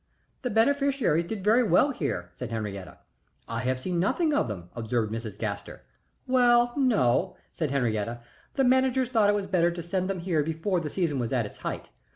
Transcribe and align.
"The 0.41 0.49
beneficiaries 0.49 1.25
did 1.25 1.43
very 1.43 1.61
well 1.61 1.91
here," 1.91 2.31
said 2.33 2.49
Henriette. 2.49 2.99
"I 3.47 3.59
have 3.59 3.79
seen 3.79 3.99
nothing 3.99 4.33
of 4.33 4.47
them," 4.47 4.71
observed 4.75 5.13
Mrs. 5.13 5.37
Gaster. 5.37 5.83
"Well 6.25 6.73
no," 6.75 7.37
said 7.51 7.69
Henriette. 7.69 8.19
"The 8.55 8.63
managers 8.63 9.09
thought 9.09 9.29
it 9.29 9.35
was 9.35 9.45
better 9.45 9.69
to 9.69 9.83
send 9.83 10.09
them 10.09 10.21
here 10.21 10.41
before 10.41 10.79
the 10.79 10.89
season 10.89 11.19
was 11.19 11.31
at 11.31 11.45
its 11.45 11.57
height. 11.57 11.91